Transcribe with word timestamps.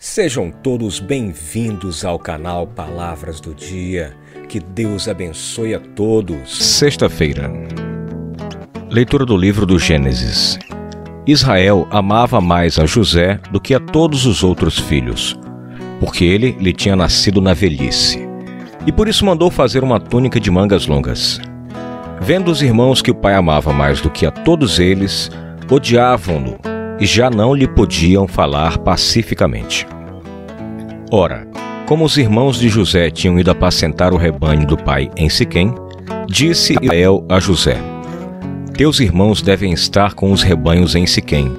Sejam 0.00 0.52
todos 0.52 1.00
bem-vindos 1.00 2.04
ao 2.04 2.20
canal 2.20 2.68
Palavras 2.68 3.40
do 3.40 3.52
Dia. 3.52 4.14
Que 4.48 4.60
Deus 4.60 5.08
abençoe 5.08 5.74
a 5.74 5.80
todos. 5.80 6.56
Sexta-feira. 6.56 7.50
Leitura 8.88 9.26
do 9.26 9.36
livro 9.36 9.66
do 9.66 9.76
Gênesis. 9.76 10.56
Israel 11.26 11.84
amava 11.90 12.40
mais 12.40 12.78
a 12.78 12.86
José 12.86 13.40
do 13.50 13.60
que 13.60 13.74
a 13.74 13.80
todos 13.80 14.24
os 14.24 14.44
outros 14.44 14.78
filhos, 14.78 15.36
porque 15.98 16.24
ele 16.24 16.52
lhe 16.60 16.72
tinha 16.72 16.94
nascido 16.94 17.40
na 17.40 17.52
velhice. 17.52 18.20
E 18.86 18.92
por 18.92 19.08
isso 19.08 19.26
mandou 19.26 19.50
fazer 19.50 19.82
uma 19.82 19.98
túnica 19.98 20.38
de 20.38 20.48
mangas 20.48 20.86
longas. 20.86 21.40
Vendo 22.20 22.52
os 22.52 22.62
irmãos 22.62 23.02
que 23.02 23.10
o 23.10 23.16
pai 23.16 23.34
amava 23.34 23.72
mais 23.72 24.00
do 24.00 24.08
que 24.08 24.24
a 24.24 24.30
todos 24.30 24.78
eles, 24.78 25.28
odiavam-no 25.68 26.77
e 27.00 27.06
já 27.06 27.30
não 27.30 27.54
lhe 27.54 27.66
podiam 27.66 28.26
falar 28.26 28.78
pacificamente. 28.78 29.86
Ora, 31.10 31.46
como 31.86 32.04
os 32.04 32.18
irmãos 32.18 32.58
de 32.58 32.68
José 32.68 33.10
tinham 33.10 33.38
ido 33.38 33.50
apacentar 33.50 34.12
o 34.12 34.18
rebanho 34.18 34.66
do 34.66 34.76
pai 34.76 35.10
em 35.16 35.28
Siquém, 35.28 35.74
disse 36.26 36.76
Israel 36.82 37.24
a 37.28 37.40
José: 37.40 37.78
Teus 38.76 39.00
irmãos 39.00 39.40
devem 39.40 39.72
estar 39.72 40.14
com 40.14 40.30
os 40.30 40.42
rebanhos 40.42 40.94
em 40.94 41.06
Siquém. 41.06 41.50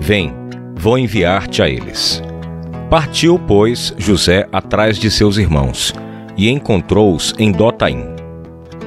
Vem, 0.00 0.34
vou 0.74 0.98
enviar-te 0.98 1.62
a 1.62 1.68
eles. 1.68 2.22
Partiu, 2.90 3.38
pois, 3.38 3.94
José 3.98 4.48
atrás 4.50 4.98
de 4.98 5.10
seus 5.10 5.36
irmãos, 5.36 5.94
e 6.36 6.50
encontrou-os 6.50 7.34
em 7.38 7.52
Dotaim. 7.52 8.04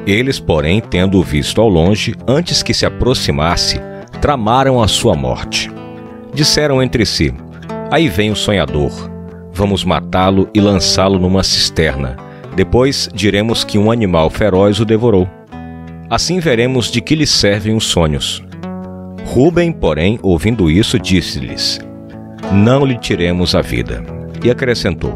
Eles, 0.06 0.40
porém, 0.40 0.82
tendo-o 0.82 1.22
visto 1.22 1.62
ao 1.62 1.70
longe, 1.70 2.16
antes 2.28 2.64
que 2.64 2.74
se 2.74 2.86
aproximasse, 2.86 3.80
tramaram 4.20 4.82
a 4.82 4.88
sua 4.88 5.16
morte. 5.16 5.72
Disseram 6.34 6.82
entre 6.82 7.06
si: 7.06 7.34
Aí 7.90 8.08
vem 8.08 8.32
o 8.32 8.36
sonhador. 8.36 8.92
Vamos 9.54 9.84
matá-lo 9.84 10.50
e 10.54 10.62
lançá-lo 10.62 11.20
numa 11.20 11.44
cisterna. 11.44 12.16
Depois 12.56 13.10
diremos 13.14 13.64
que 13.64 13.78
um 13.78 13.92
animal 13.92 14.30
feroz 14.30 14.80
o 14.80 14.86
devorou. 14.86 15.28
Assim 16.10 16.40
veremos 16.40 16.90
de 16.90 17.02
que 17.02 17.16
lhe 17.16 17.28
servem 17.28 17.76
os 17.76 17.86
sonhos. 17.86 18.44
Rubem, 19.26 19.72
porém, 19.72 20.20
ouvindo 20.22 20.70
isso, 20.70 20.98
disse-lhes: 21.00 21.80
Não 22.52 22.86
lhe 22.86 22.98
tiremos 22.98 23.56
a 23.56 23.62
vida. 23.62 24.04
E 24.44 24.50
acrescentou: 24.50 25.14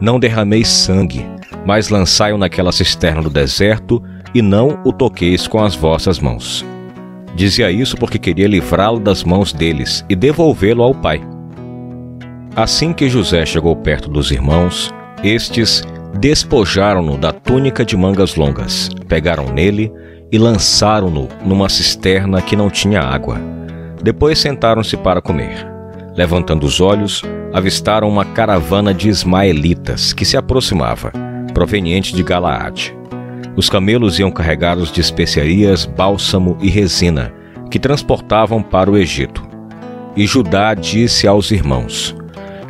Não 0.00 0.18
derrameis 0.18 0.68
sangue, 0.68 1.24
mas 1.64 1.88
lançai-o 1.88 2.38
naquela 2.38 2.72
cisterna 2.72 3.22
do 3.22 3.30
deserto, 3.30 4.02
e 4.34 4.42
não 4.42 4.80
o 4.84 4.92
toqueis 4.92 5.46
com 5.46 5.62
as 5.62 5.74
vossas 5.74 6.18
mãos. 6.18 6.64
Dizia 7.34 7.70
isso 7.70 7.96
porque 7.96 8.18
queria 8.18 8.48
livrá-lo 8.48 8.98
das 8.98 9.22
mãos 9.22 9.52
deles 9.52 10.04
e 10.08 10.16
devolvê-lo 10.16 10.82
ao 10.82 10.94
pai. 10.94 11.20
Assim 12.56 12.92
que 12.92 13.08
José 13.08 13.46
chegou 13.46 13.76
perto 13.76 14.10
dos 14.10 14.30
irmãos, 14.30 14.92
estes 15.22 15.82
despojaram-no 16.18 17.16
da 17.16 17.32
túnica 17.32 17.84
de 17.84 17.96
mangas 17.96 18.34
longas, 18.34 18.88
pegaram 19.06 19.52
nele 19.52 19.92
e 20.32 20.38
lançaram-no 20.38 21.28
numa 21.44 21.68
cisterna 21.68 22.42
que 22.42 22.56
não 22.56 22.68
tinha 22.68 23.00
água. 23.00 23.40
Depois 24.02 24.38
sentaram-se 24.38 24.96
para 24.96 25.22
comer. 25.22 25.66
Levantando 26.16 26.66
os 26.66 26.80
olhos, 26.80 27.22
avistaram 27.52 28.08
uma 28.08 28.24
caravana 28.24 28.92
de 28.92 29.08
ismaelitas 29.08 30.12
que 30.12 30.24
se 30.24 30.36
aproximava, 30.36 31.12
proveniente 31.54 32.12
de 32.12 32.24
Galaade. 32.24 32.97
Os 33.58 33.68
camelos 33.68 34.20
iam 34.20 34.30
carregados 34.30 34.92
de 34.92 35.00
especiarias, 35.00 35.84
bálsamo 35.84 36.56
e 36.60 36.70
resina, 36.70 37.34
que 37.68 37.76
transportavam 37.76 38.62
para 38.62 38.88
o 38.88 38.96
Egito. 38.96 39.42
E 40.16 40.24
Judá 40.28 40.74
disse 40.74 41.26
aos 41.26 41.50
irmãos: 41.50 42.14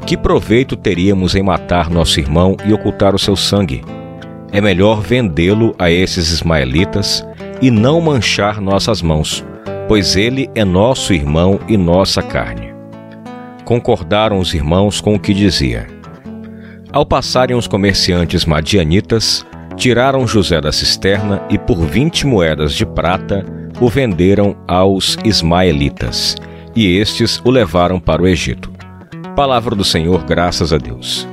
Que 0.06 0.16
proveito 0.16 0.77
teríamos 0.77 1.34
em 1.34 1.42
matar 1.42 1.91
nosso 1.91 2.19
irmão 2.19 2.56
e 2.64 2.72
ocultar 2.72 3.14
o 3.14 3.19
seu 3.19 3.36
sangue? 3.36 3.84
É 4.50 4.62
melhor 4.62 5.03
vendê-lo 5.03 5.75
a 5.78 5.91
esses 5.91 6.33
ismaelitas 6.33 7.22
e 7.61 7.70
não 7.70 8.00
manchar 8.00 8.59
nossas 8.59 9.03
mãos, 9.03 9.44
pois 9.88 10.16
ele 10.16 10.49
é 10.55 10.65
nosso 10.65 11.12
irmão 11.12 11.60
e 11.69 11.76
nossa 11.76 12.22
carne. 12.22 12.72
Concordaram 13.62 14.38
os 14.38 14.55
irmãos 14.55 15.03
com 15.03 15.15
o 15.15 15.20
que 15.20 15.34
dizia. 15.34 15.87
Ao 16.91 17.05
passarem 17.05 17.55
os 17.55 17.66
comerciantes 17.66 18.47
madianitas, 18.47 19.44
tiraram 19.78 20.27
José 20.27 20.61
da 20.61 20.72
cisterna 20.72 21.41
e 21.49 21.56
por 21.56 21.78
vinte 21.87 22.27
moedas 22.27 22.75
de 22.75 22.84
prata 22.84 23.44
o 23.81 23.89
venderam 23.89 24.56
aos 24.66 25.16
ismaelitas, 25.25 26.34
e 26.75 26.99
estes 26.99 27.41
o 27.44 27.50
levaram 27.50 28.00
para 28.00 28.21
o 28.21 28.27
Egito. 28.27 28.72
Palavra 29.37 29.77
do 29.77 29.84
Senhor, 29.84 30.25
graças 30.25 30.72
a 30.72 30.78
Deus. 30.78 31.27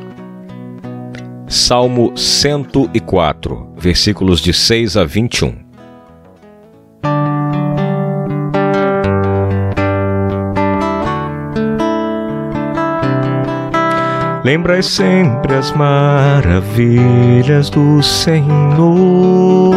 Salmo 1.48 2.16
104, 2.16 3.74
versículos 3.76 4.40
de 4.40 4.54
6 4.54 4.96
a 4.96 5.04
21. 5.04 5.65
Lembrai 14.46 14.84
sempre 14.84 15.56
as 15.56 15.72
maravilhas 15.72 17.68
do 17.72 18.04
Senhor. 18.04 19.74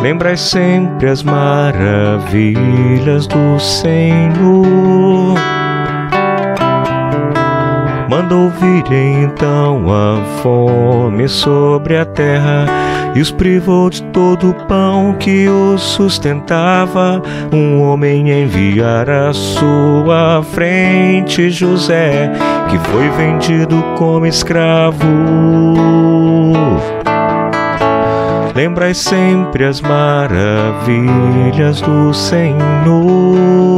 Lembrai 0.00 0.34
sempre 0.38 1.10
as 1.10 1.22
maravilhas 1.22 2.56
do 3.26 3.60
Senhor. 3.60 5.34
Manda 8.08 8.34
ouvir 8.34 8.84
então 8.90 9.84
a 9.92 10.24
fome 10.40 11.28
sobre 11.28 11.98
a 11.98 12.06
terra 12.06 12.64
e 13.14 13.20
os 13.20 13.30
privou 13.30 13.90
de 13.90 14.02
todo 14.04 14.50
o 14.50 14.54
pão 14.66 15.14
que 15.18 15.48
os 15.48 15.82
sustentava. 15.82 17.22
Um 17.52 17.82
homem 17.82 18.30
enviar 18.30 19.08
à 19.08 19.32
sua 19.32 20.42
frente 20.42 21.50
José, 21.50 22.30
que 22.68 22.78
foi 22.90 23.08
vendido 23.10 23.82
como 23.96 24.26
escravo. 24.26 25.06
Lembrai 28.54 28.94
sempre 28.94 29.64
as 29.64 29.80
maravilhas 29.80 31.80
do 31.80 32.12
Senhor 32.12 33.69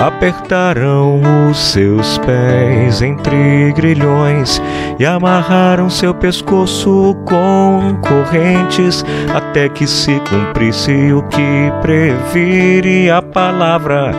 apertaram 0.00 1.20
os 1.50 1.58
seus 1.58 2.16
pés 2.18 3.02
entre 3.02 3.72
grilhões 3.76 4.60
e 4.98 5.04
amarraram 5.04 5.90
seu 5.90 6.14
pescoço 6.14 7.14
com 7.26 7.98
correntes 8.00 9.04
até 9.34 9.68
que 9.68 9.86
se 9.86 10.18
cumprisse 10.20 11.12
o 11.12 11.22
que 11.24 11.70
previre 11.82 13.10
a 13.10 13.20
palavra. 13.20 14.12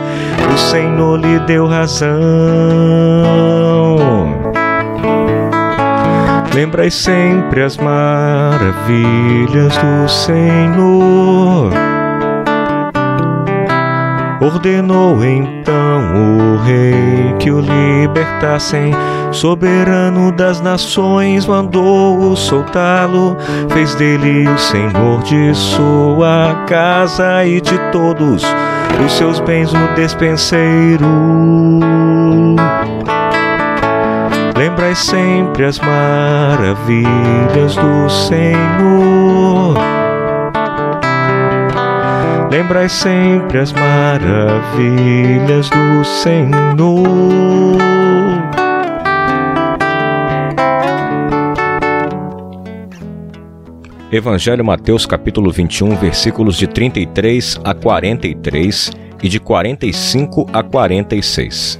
O 0.54 0.56
Senhor 0.56 1.18
lhe 1.18 1.40
deu 1.40 1.66
razão. 1.66 2.12
Lembrai 6.54 6.90
sempre 6.90 7.62
as 7.62 7.76
maravilhas 7.76 9.76
do 9.78 10.08
Senhor 10.08 11.91
Ordenou 14.42 15.24
então 15.24 16.16
o 16.16 16.56
rei 16.64 17.32
que 17.38 17.48
o 17.52 17.60
libertassem, 17.60 18.90
soberano 19.30 20.32
das 20.32 20.60
nações, 20.60 21.46
mandou-o 21.46 22.36
soltá-lo, 22.36 23.36
fez 23.70 23.94
dele 23.94 24.48
o 24.48 24.58
senhor 24.58 25.22
de 25.22 25.54
sua 25.54 26.64
casa 26.66 27.44
e 27.44 27.60
de 27.60 27.78
todos 27.92 28.42
os 29.06 29.12
seus 29.12 29.38
bens 29.38 29.72
no 29.72 29.94
despenseiro. 29.94 31.06
Lembrai 34.56 34.96
sempre 34.96 35.66
as 35.66 35.78
maravilhas 35.78 37.76
do 37.76 38.10
Senhor 38.10 39.91
Lembrai 42.52 42.86
sempre 42.86 43.60
as 43.60 43.72
maravilhas 43.72 45.70
do 45.70 46.04
Senhor. 46.04 46.52
Evangelho 54.12 54.62
Mateus 54.62 55.06
capítulo 55.06 55.50
21, 55.50 55.96
versículos 55.96 56.58
de 56.58 56.66
33 56.66 57.58
a 57.64 57.72
43 57.72 58.92
e 59.22 59.30
de 59.30 59.40
45 59.40 60.46
a 60.52 60.62
46. 60.62 61.78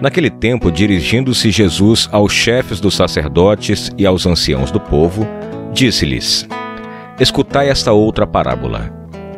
Naquele 0.00 0.30
tempo, 0.30 0.70
dirigindo-se 0.70 1.50
Jesus 1.50 2.08
aos 2.12 2.32
chefes 2.32 2.78
dos 2.78 2.94
sacerdotes 2.94 3.90
e 3.98 4.06
aos 4.06 4.24
anciãos 4.24 4.70
do 4.70 4.78
povo, 4.78 5.26
disse-lhes: 5.72 6.46
Escutai 7.18 7.70
esta 7.70 7.92
outra 7.92 8.24
parábola. 8.24 8.93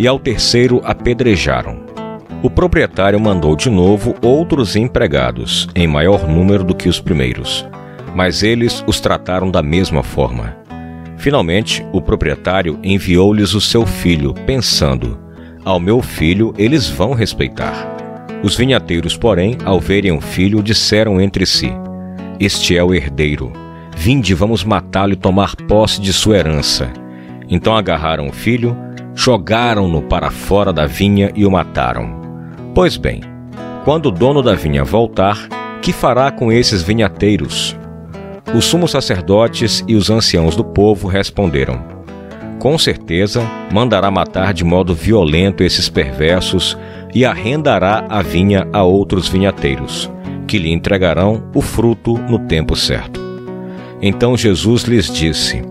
e 0.00 0.08
ao 0.08 0.18
terceiro 0.18 0.80
apedrejaram. 0.82 1.84
O 2.42 2.48
proprietário 2.48 3.20
mandou 3.20 3.54
de 3.54 3.68
novo 3.68 4.14
outros 4.22 4.74
empregados, 4.74 5.68
em 5.76 5.86
maior 5.86 6.26
número 6.26 6.64
do 6.64 6.74
que 6.74 6.88
os 6.88 6.98
primeiros, 6.98 7.68
mas 8.14 8.42
eles 8.42 8.82
os 8.86 8.98
trataram 8.98 9.50
da 9.50 9.62
mesma 9.62 10.02
forma. 10.02 10.56
Finalmente, 11.18 11.84
o 11.92 12.00
proprietário 12.00 12.78
enviou-lhes 12.82 13.52
o 13.52 13.60
seu 13.60 13.84
filho, 13.84 14.32
pensando: 14.46 15.18
Ao 15.66 15.78
meu 15.78 16.00
filho 16.00 16.54
eles 16.56 16.88
vão 16.88 17.12
respeitar. 17.12 17.94
Os 18.42 18.56
vinhateiros, 18.56 19.18
porém, 19.18 19.58
ao 19.66 19.78
verem 19.78 20.12
o 20.12 20.20
filho, 20.22 20.62
disseram 20.62 21.20
entre 21.20 21.44
si: 21.44 21.70
Este 22.40 22.74
é 22.74 22.82
o 22.82 22.94
herdeiro. 22.94 23.52
Vinde, 23.94 24.32
vamos 24.32 24.64
matá-lo 24.64 25.12
e 25.12 25.16
tomar 25.16 25.54
posse 25.68 26.00
de 26.00 26.10
sua 26.10 26.38
herança. 26.38 26.90
Então 27.50 27.76
agarraram 27.76 28.28
o 28.28 28.32
filho, 28.32 28.74
jogaram-no 29.22 30.00
para 30.00 30.30
fora 30.30 30.72
da 30.72 30.86
vinha 30.86 31.30
e 31.34 31.44
o 31.44 31.50
mataram. 31.50 32.18
Pois 32.74 32.96
bem, 32.96 33.20
quando 33.84 34.06
o 34.06 34.10
dono 34.10 34.40
da 34.40 34.54
vinha 34.54 34.82
voltar, 34.82 35.46
que 35.82 35.92
fará 35.92 36.30
com 36.30 36.50
esses 36.50 36.82
vinhateiros? 36.82 37.76
Os 38.54 38.64
sumos 38.64 38.92
sacerdotes 38.92 39.84
e 39.86 39.94
os 39.94 40.08
anciãos 40.08 40.56
do 40.56 40.64
povo 40.64 41.06
responderam: 41.06 41.84
Com 42.58 42.78
certeza 42.78 43.42
mandará 43.70 44.10
matar 44.10 44.54
de 44.54 44.64
modo 44.64 44.94
violento 44.94 45.62
esses 45.62 45.90
perversos 45.90 46.78
e 47.14 47.22
arrendará 47.22 48.06
a 48.08 48.22
vinha 48.22 48.66
a 48.72 48.82
outros 48.84 49.28
vinhateiros, 49.28 50.10
que 50.46 50.56
lhe 50.56 50.72
entregarão 50.72 51.44
o 51.54 51.60
fruto 51.60 52.16
no 52.16 52.38
tempo 52.38 52.74
certo. 52.74 53.20
Então 54.00 54.34
Jesus 54.34 54.84
lhes 54.84 55.12
disse: 55.12 55.62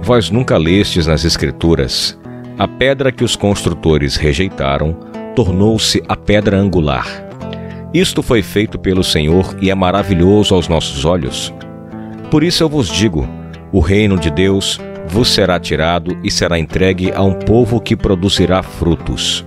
Vós 0.00 0.30
nunca 0.30 0.56
lestes 0.56 1.06
nas 1.06 1.26
Escrituras: 1.26 2.18
a 2.58 2.66
pedra 2.66 3.12
que 3.12 3.22
os 3.22 3.36
construtores 3.36 4.16
rejeitaram 4.16 4.92
tornou-se 5.36 6.02
a 6.08 6.16
pedra 6.16 6.58
angular. 6.58 7.06
Isto 7.94 8.20
foi 8.20 8.42
feito 8.42 8.76
pelo 8.78 9.04
Senhor 9.04 9.56
e 9.62 9.70
é 9.70 9.74
maravilhoso 9.74 10.54
aos 10.54 10.66
nossos 10.66 11.04
olhos. 11.04 11.54
Por 12.32 12.42
isso 12.42 12.64
eu 12.64 12.68
vos 12.68 12.88
digo: 12.88 13.28
o 13.72 13.78
reino 13.78 14.18
de 14.18 14.28
Deus 14.28 14.80
vos 15.06 15.28
será 15.28 15.60
tirado 15.60 16.18
e 16.24 16.30
será 16.30 16.58
entregue 16.58 17.12
a 17.12 17.22
um 17.22 17.32
povo 17.32 17.80
que 17.80 17.96
produzirá 17.96 18.60
frutos. 18.60 19.46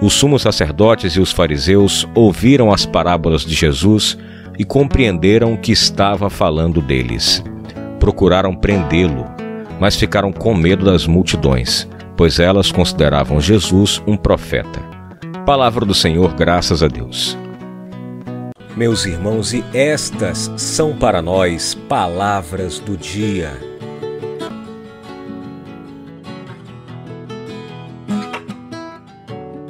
Os 0.00 0.12
sumos 0.12 0.42
sacerdotes 0.42 1.14
e 1.14 1.20
os 1.20 1.32
fariseus 1.32 2.06
ouviram 2.14 2.70
as 2.70 2.86
parábolas 2.86 3.44
de 3.44 3.54
Jesus 3.54 4.16
e 4.56 4.64
compreenderam 4.64 5.56
que 5.56 5.72
estava 5.72 6.30
falando 6.30 6.80
deles. 6.80 7.42
Procuraram 7.98 8.54
prendê-lo, 8.54 9.26
mas 9.80 9.96
ficaram 9.96 10.32
com 10.32 10.54
medo 10.54 10.84
das 10.84 11.04
multidões, 11.04 11.87
pois 12.18 12.40
elas 12.40 12.72
consideravam 12.72 13.40
Jesus 13.40 14.02
um 14.04 14.16
profeta. 14.16 14.80
Palavra 15.46 15.86
do 15.86 15.94
Senhor, 15.94 16.34
graças 16.34 16.82
a 16.82 16.88
Deus. 16.88 17.38
Meus 18.76 19.06
irmãos, 19.06 19.54
e 19.54 19.64
estas 19.72 20.50
são 20.56 20.96
para 20.96 21.22
nós 21.22 21.74
palavras 21.74 22.80
do 22.80 22.96
dia. 22.96 23.67